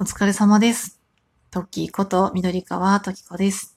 [0.00, 1.00] お疲れ様です。
[1.50, 3.74] トッキーこと緑川トキコです。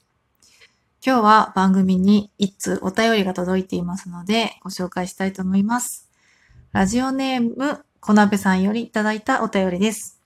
[1.04, 6.08] 今日は番組に一通お便りが届いていますのでご紹介したいと思います。
[6.70, 10.20] ラジオネーム、こなべさんよりいただいたお便りです。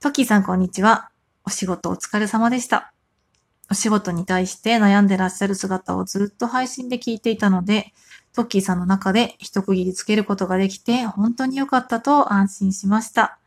[0.00, 1.10] トッキーさんこんにちは。
[1.44, 2.94] お仕事お疲れ様でした。
[3.70, 7.92] お仕事に対して悩んでらっしゃる姿をずっと配信で聞いていたので、
[8.32, 13.38] トッキーさんの中で一区切りつけることができて本当に良かったと安心しました。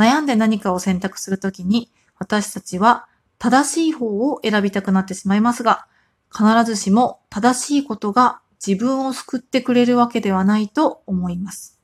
[0.00, 3.06] 悩んで何かを選択するときに私たちは
[3.38, 5.86] 正しい方を選びたくなってしまいますが、
[6.34, 11.78] 必ずしも正しいことが自分を救ってくれるわけではないと思います。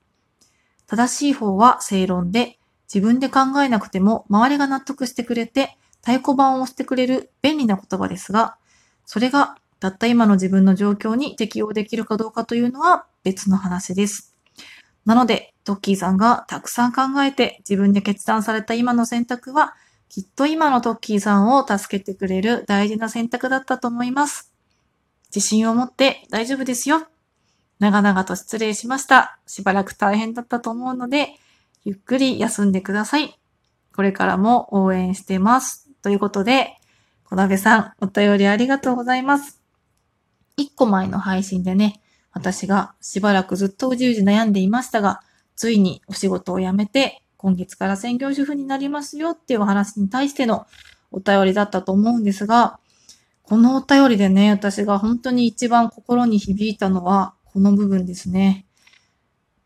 [0.86, 2.58] 正しい方は正論で
[2.92, 8.56] 自分で考えなくても周りが納得してくれて太鼓判を押してくれる便利な言葉ですが、
[9.04, 14.34] それがたった今の自分の状況に適応できるかどうかというのは別の話です。
[15.04, 19.74] なので、トッキーさんがたくさん考えて自分で決断された今の選択は、
[20.08, 24.52] きっと今のトッキーさんを助けてくれる大事な選択だったと思います。
[25.34, 27.08] 自信を持って大丈夫ですよ。
[27.80, 29.38] 長々と失礼しました。
[29.44, 31.34] しばらく大変だったと思うので、
[31.84, 33.36] ゆっくり休んでください。
[33.94, 35.90] これからも応援してます。
[36.00, 36.76] ということで、
[37.24, 39.60] 小鍋さん、お便りありがとうございます。
[40.56, 45.22] 一個前の配信でね、私がしばらくずっとうじうじ悩んでいましたが、
[45.56, 50.66] ついにお仕事を辞めて、今月から専業主婦になりますよっていうお話に対しての
[51.10, 52.78] お便りだったと思うんですが、
[53.42, 58.66] このお便りでね、私が本当に一番心に響いたのは、この部分ですね。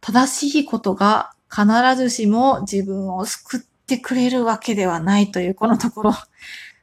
[0.01, 1.67] 正しいことが必
[1.97, 6.15] ずしも自分を救ってくれるわけではないというこのところ、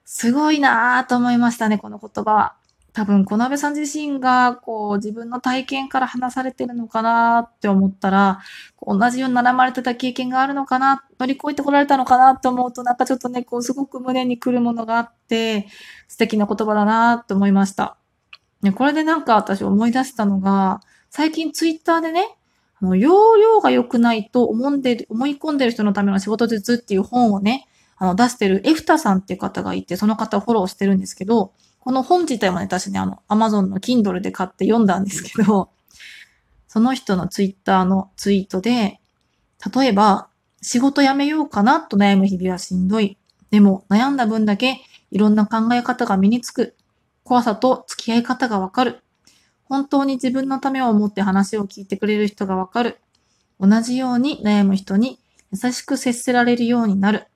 [0.05, 2.55] すごいなぁと思いましたね、この言葉は。
[2.97, 8.39] 多分、小鍋さん自身が、こう、自分の体験から話されてるのかなって思ったら、
[8.81, 15.67] 同じように悩まれてた経験があるのかな、乗り越えてこられたのかなって思うと、なんかちょっとね、こう、すごく胸に来るものがあって、
[16.07, 17.97] 素敵な言葉だなって思いました。
[18.63, 20.81] ね、これでなんか私思い出したのが、
[21.11, 22.35] 最近ツイッターでね、
[22.81, 31.53] あの、容量が良くないと思んでる、思い込んでる人のための仕事術っていう本をね、あの、出してるエフタさんっていう方がいて、その方をフォローしてるんですけど、
[31.87, 35.69] この本自体もね、私ね、あの、アマゾンの Kindle で買って読んだんですけど、
[36.67, 38.99] その人のツイッターのツイートで、
[39.73, 40.27] 例えば、
[40.61, 43.17] 仕事辞めようかなと悩む日々はしんどい。
[43.51, 44.81] でも、悩んだ分だけ
[45.11, 46.75] いろんな考え方が身につく。
[47.23, 49.01] 怖さと付き合い方がわかる。
[49.63, 52.99] 本当に自分のためを思って話を聞いてくれる人がわかる。
[53.61, 55.21] 同じように悩む人に
[55.53, 57.27] 優しく接せられるようになる。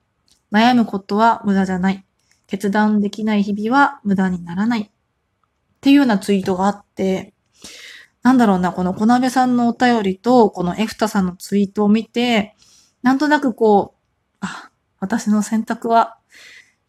[0.52, 2.04] 悩むことは無駄じゃない。
[2.52, 4.82] 決断できない日々は無駄にならない。
[4.82, 4.90] っ
[5.80, 7.32] ていうようなツイートがあって、
[8.22, 12.54] なんだろうな、この小鍋さんのお便りと、このエフタさんのツイートを見て、
[13.00, 14.70] なんとなくこう、あ、
[15.00, 16.18] 私の選択は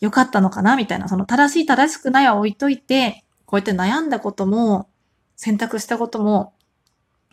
[0.01, 4.89] 良かったのかなみたいな、その正しい正しくないは置いといて、こうやって悩んだことも、
[5.37, 6.55] 選択したことも、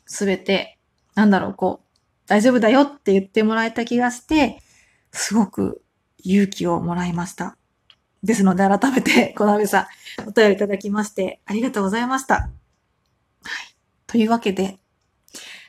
[0.07, 0.79] すべて、
[1.17, 1.99] なんだろう、こう、
[2.29, 4.63] 大丈夫だよって言ってもらえた気がして、
[5.11, 5.83] すごく
[6.23, 7.57] 勇気をもらいました。
[8.23, 9.89] ですので、改めて、小鍋さ
[10.25, 12.35] ん、お便りいただきまして、ありがとうございました。
[12.35, 12.51] はい。
[14.07, 14.79] というわけで、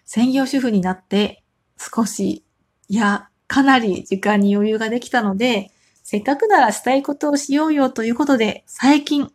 [0.05, 1.43] 専業主婦になって、
[1.77, 2.45] 少し、
[2.89, 5.71] いや、かなり時間に余裕ができたので、
[6.03, 9.31] せっかくならしたいことをしようよということで、最近、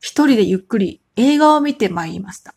[0.00, 2.54] 一人でゆっくり映画を見てまいりました。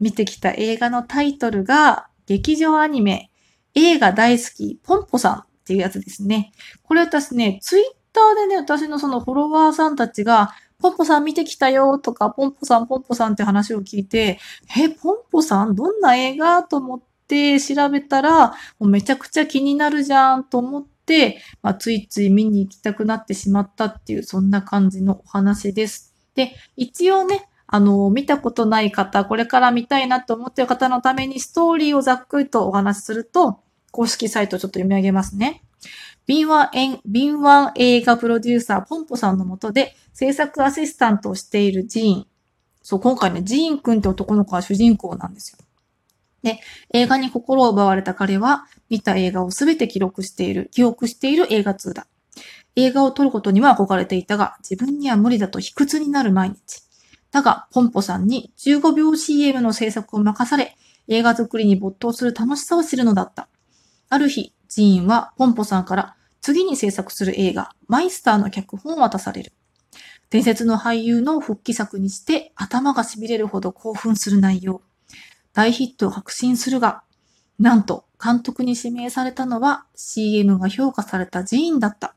[0.00, 3.30] 見てきた映画のタイトルが、劇場アニメ、
[3.74, 6.52] 映画大好き、ポンポさんっていうやつですね。
[6.82, 14.38] これ私ね、ツイターでね、私のそのフォロワーさんたちが、ポンポさん見てきたよとか、ポンポさん、ポンポさんって話を聞いて、
[14.78, 26.14] え、ポンポさんどんな映画と思って調べたら、もうめちゃくちゃ気になるじゃんと思って、まあ、ついつい見に行きたくなってしまったっていう、そんな感じのお話です。
[26.34, 33.60] で、一応ね、あの、見たことない方、これから見たいなと思ってる方のためにストーリーをざっくりとお話しすると、
[33.90, 35.62] 公式サイトちょっと読み上げますね。
[36.26, 42.26] 敏腕敏腕映画プロデューサーポンポさんのもとで制作アシスタントをしているジーン。
[42.82, 45.58] そう、今回ね、ジーン君って男の子は主人公なんですよ。
[46.42, 46.60] で、
[46.92, 52.06] 映画に心を奪われた彼は、見た映画をすべて記録している、記憶している映画通だ。
[52.76, 56.82] 映画を撮ることには憧れていたが、自分には無理だと卑屈になる毎日。
[57.30, 60.76] だが、ポンポさんに15秒 CM の制作を任され、
[61.08, 63.48] 映画作りに没頭する楽しさを知るのだった。
[64.08, 69.52] ある日、ジーンはポンポさんから次に制作する映画、マイスターの脚本を渡される。
[70.30, 74.82] 伝説の俳優の復帰作にして頭が痺れるほど興奮する内容。
[75.54, 77.02] 大ヒットを確信するが、
[77.58, 82.14] なんと監督に指名されたのは CM が評価された寺院だった。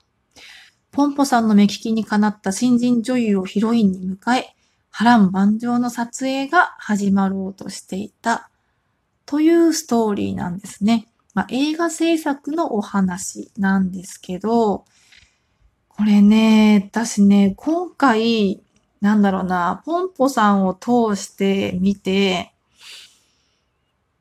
[0.92, 4.54] ポンポさんの目利きにかなった新人女優をヒロインに迎え、
[4.90, 8.50] 波乱万丈の撮影が始まろうとしていた
[9.26, 11.08] というストーリーなんですね。
[11.34, 14.86] まあ、映画制作のお話なんですけど、
[15.88, 18.62] これね、私ね、今回、
[19.02, 22.54] なんだろうな、ポンポさんを通して見て、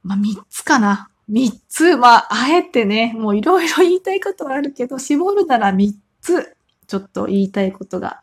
[0.02, 1.10] まあ、三つかな。
[1.28, 1.96] 三つ。
[1.96, 6.56] まあ、あえてね、もういろいろ言いたいことはあるけど、絞るなら三つ、
[6.86, 8.22] ちょっと言いたいことが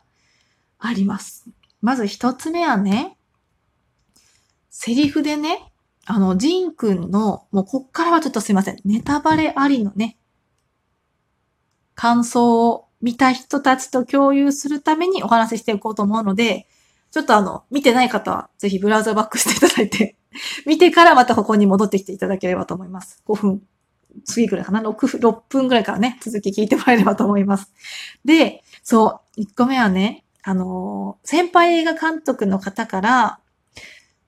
[0.78, 1.46] あります。
[1.80, 3.16] まず一つ目はね、
[4.70, 5.72] セリフでね、
[6.10, 8.78] あの、ジンくんの、もうこっからはちょっとすいません。
[8.86, 10.16] ネタバレありのね、
[11.94, 16.66] 感想を見た人たちと共有するためにお話ししていこうと思うので、
[17.10, 20.16] ちょっとあの、見てない方はぜひブラウザバックしていただいて
[20.66, 23.22] 見てからまたここに戻ってきていただければと思います。
[23.26, 23.62] 5分、
[24.24, 27.70] 次くらいかな？6, 分6分くらいからね、続き聞いてもらえればと思います。
[28.24, 33.40] で、そう、1個目はね、あのー、先輩映画監督の方から、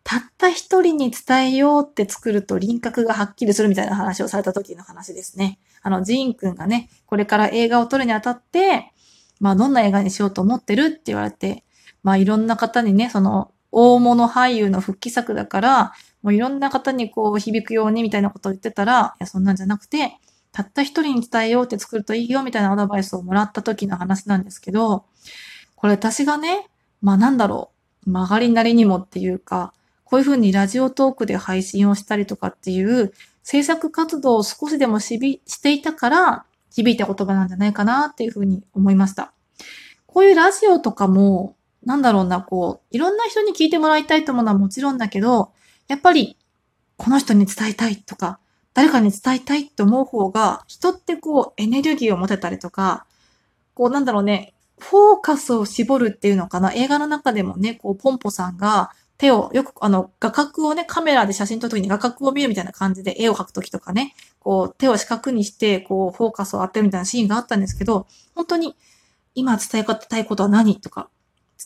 [0.02, 5.58] たった一人に伝えようって作ると輪郭がはっきりするみたいな話をされた時の話ですね。
[5.82, 8.92] あの、ジーン君がね、これから映画を撮るにあたって、
[9.40, 11.64] まあ、どんな映画にしようと思ってるって言われて、
[12.02, 15.92] まあ、いろんな方にね、その、大物俳優の復帰作だから、
[16.22, 20.18] もういろんな方にこう響くようにみたいなことを言ってたら、いや、そんなんじゃなくて、
[20.52, 25.04] たった一人に伝えようって作るといいよみたいなアドバイスをもらった時の話なんですけど、
[25.76, 26.68] これ私がね、
[27.00, 27.70] まあなんだろ
[28.06, 29.72] う、曲がりなりにもっていうか、
[30.10, 33.12] こういうふうにラジオトークで配信をしたりとかっていう
[33.44, 39.32] 制作活動を少しでもしびしていたから響いた言葉なんじゃないかなっていうふうに思いました。
[40.08, 41.54] こういうラジオとかも、
[41.84, 45.52] なんだろうな、こう、いろんな人に聞いてもらいたいと思うのはもちろんだけど、
[45.86, 46.36] やっぱり、
[46.96, 48.40] この人に伝えたいとか、
[48.74, 53.06] 誰かに伝えたいって思う方が、人ってこう、エネルギーを持てたりとか、
[53.74, 56.72] こう、なんだろうね、フォーカスを絞るっていうのかな。
[56.72, 68.76] 映画の中でもね、こう、ポンポさんが手を、よくあの、画角をね、カメラで写真撮るときに画角を見るみたいな感じで絵を描くときとかね、こう、手を四角にして、こう、フォーカスを当てるみたいなシーンがあったんですけど、本当に、
[69.34, 71.10] 今伝えたいことは何とか、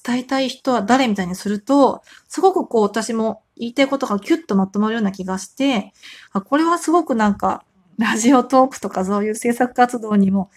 [0.05, 5.93] 伝えたい人は誰みたいにすると、すごくこう私も言いたいことがキュッとまとまるような気がして、
[6.33, 7.65] あこれはすごくなんか、
[7.99, 10.51] ラジオトークとかそういう制作活動にも、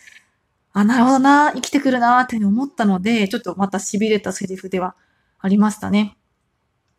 [0.74, 4.96] あ、なるほどな、生きてくるな、って思ったので、ちょっとまた痺れたセリフでは
[5.40, 6.18] ありましたね。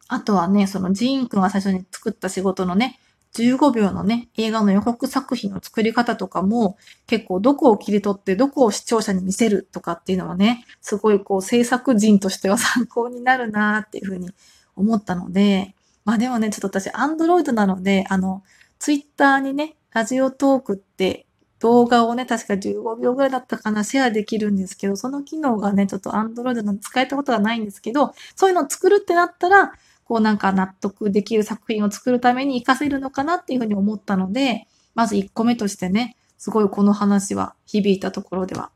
[0.08, 2.98] あとはね、そのジーン君が最初に作った仕事のね、
[3.34, 6.76] 15秒のね、映画の予告作品の作り方とかも、
[7.06, 14.30] 結構どこを切り取ってどこを視聴者に見せるとかっていうのはね、すごいこう制作人としては参考になるなっていうふうに
[14.76, 15.74] 思ったので、
[16.04, 18.42] まあでもね、ちょっと私、アンドロイドなので、あの、
[18.78, 21.26] ツイッターにね、ラジオトークって
[21.60, 29.72] 動画をね、確か15秒ぐらいだったかな、シェアできるんですけど、その機能がね、ちょっとアンドロイドの使えたことがないんですけど、そういうのを作るってなったら、
[30.08, 38.70] こうなんか納得できる作品を作るために活かせるのかなっていうふうに思ったので、まず1個目としてね、すごいこの話は響いたところでは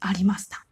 [0.00, 0.66] ありました。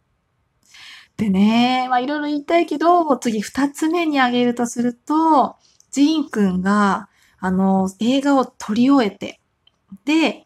[1.15, 5.55] でね、まあいろいろ言いたいけど、次2つ目に挙げるとすると、
[5.91, 7.07] ジーンくんが、
[7.39, 9.39] あの、映画を撮り終えて、
[10.03, 10.45] で、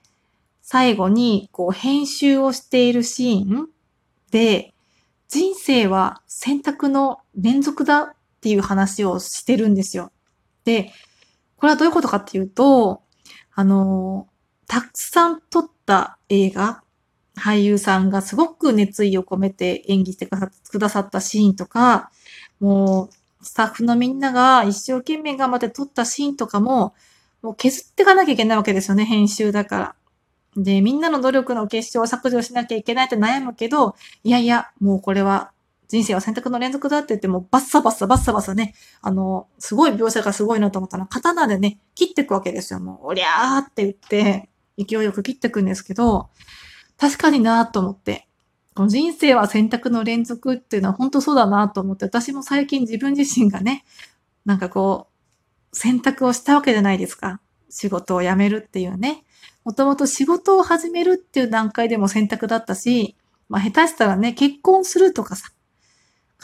[0.61, 3.69] 最後に、こう、編集をしているシーン
[4.29, 4.73] で、
[5.27, 8.14] 人生は選択の連続だ
[8.45, 10.11] っていう話をしてるんですよ。
[10.65, 10.91] で、
[11.57, 13.01] これはどういうことかっていうと、
[13.55, 14.27] あの、
[14.67, 16.83] たくさん撮った映画、
[17.35, 22.11] 俳優さんがすごく熱意を込めて演技してくださったシーンとか、
[22.59, 26.93] もう、スタッフのみんなが一生懸命頑張って撮ったシーンとかも、
[27.41, 29.95] もう削っていかなきゃいけないわけですよね、編集だから。
[30.55, 35.51] で、みんなの努力の結晶を削除しなきゃいけないって悩むけど、いやいや、もうこれは
[35.87, 42.79] 人生は選択の連続だって言っても、バッサバッサバッサバッサね、あの、すごい描写がすごいなと思ったら、刀でね、切っていくわけですよ。
[42.79, 46.29] もう、おりゃーって言って、勢いよく切っていくんですけど、
[46.97, 48.27] 確かになと思って。
[48.73, 53.85] この人生は選択の連続っていうのは本当そうだなと思って、私も最近自分自身がね、
[54.43, 55.07] なんかこ
[55.71, 57.39] う、選択をしたわけじゃないですか。
[57.69, 59.23] 仕事を辞めるっていうね。
[59.63, 63.15] もともと仕事を始めるっていう段階でも選択だったし、
[63.49, 65.49] まあ下手したらね、結婚するとかさ、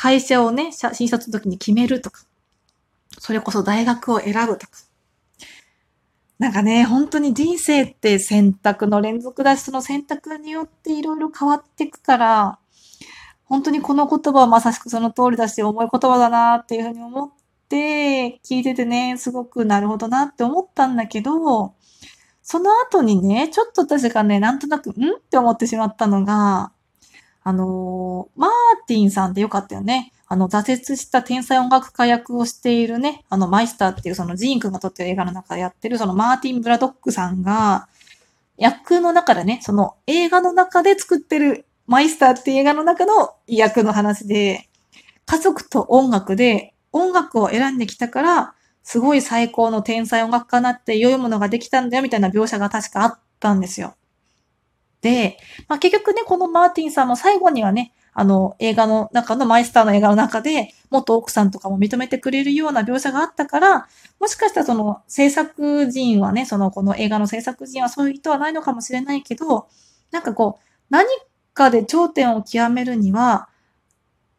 [0.01, 2.23] 会社をね、診察の時に決めるとか、
[3.19, 4.73] それこそ大学を選ぶとか。
[6.39, 12.57] なんかね、本当に人生って選択の連続だし、その選択によっていろいろ変わっていくから、
[13.43, 17.31] 本当にこの言葉はまさしくその通りだし、重い言葉だなっていうふうに思っ
[17.69, 21.75] て、聞いててね、すごくなるほどなって思ったんだけど、
[22.41, 24.91] その後にね、ちょっと私がね、なんとなく、ん？
[24.93, 24.95] っ
[25.29, 26.71] て思ってしまったのが、
[27.43, 28.51] あのー、マー
[28.87, 30.11] ティンさんってよかったよね。
[30.27, 37.89] あの、挫折した天才音楽家役をしているね、あの、マイスターっていうそのジーン君が撮ってる映画の中でやってる、そのマーティン・ブラドックさんが、
[38.57, 44.69] 役の中でね、その映画の中で作ってるマイスターっていう映画の中の役の話で、
[45.25, 53.95] 家族と音楽で音楽を選んできたから、すごい最高の天才音楽家になって良いものができたんだよみたいな描写が確かあったんですよ。
[55.01, 63.87] で、まあ、結局ね、このマーティンさんも最後にはね、あの、映画の中のマイスターの映画の中で、元奥さんとかも認めてくれるような描写があったから、
[64.19, 69.67] もしかしたらその制作人はね、そのこの映画の制作人はそういう意図はないのかもしれないけど、
[70.11, 71.07] なんかこう、何
[71.53, 73.47] かで頂点を極めるには、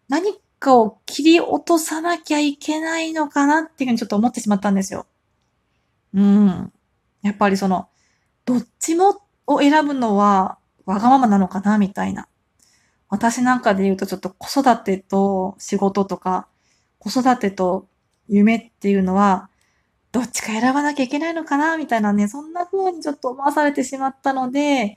[0.08, 5.06] 何かを切り落とさなきゃいけないのかなっていうふうにちょっと思ってしまったんですよ。
[6.12, 6.72] うん。
[7.22, 7.88] やっぱりその、
[8.44, 12.28] どっちもを選ぶのはわがままなのかなみたいな。
[13.08, 16.48] 私なんかで言うとちょっと子育てと仕事とか、
[16.98, 17.86] 子育てと
[18.28, 19.50] 夢っていうのは、
[20.12, 24.96] どっちか選ばなきゃいけないのかなみたいなね、そんな風にちょっと思わされてしまったので、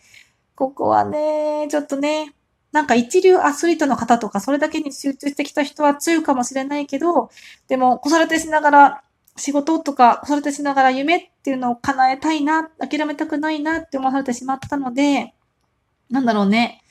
[0.56, 2.34] ここはね、ちょっとね、
[2.72, 7.30] なんか一流アスリートの方とか、それだけに集中してきた人は強いかもしれないけど、
[7.68, 9.04] でも子育てしながら
[9.38, 15.34] 仕事とか子育てしながら夢っていうのを叶えたいな、諦めたくないなって思われてしまったので、
[16.10, 16.82] なんだろうね。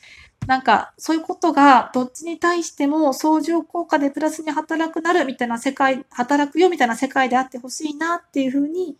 [0.47, 8.99] なんか、そういうことが、どっちに対しても相乗効果でプラスに働くなるみたいな世界、働くよみたいな世界であってほしいなっていうふうに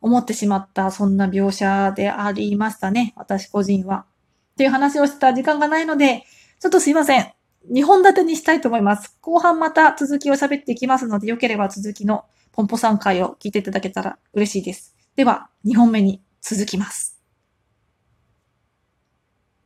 [0.00, 3.14] 思ってしまった、そんな描写でありましたね。
[3.16, 4.06] 私個人は。
[4.52, 6.24] っていう話をした時間がないので、
[6.60, 7.32] ちょっとすいません。
[7.72, 9.16] 2本立てにしたいと思います。
[9.20, 12.24] 後半また続きを喋っていきますので、よければ続きの
[12.60, 14.94] ポンポさん会を聞いていただけたら嬉しいです。
[15.16, 17.19] では、2本目に続きます。